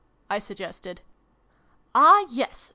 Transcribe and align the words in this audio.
"I 0.35 0.39
suggested. 0.39 1.01
"Ah, 1.93 2.25
yes! 2.31 2.69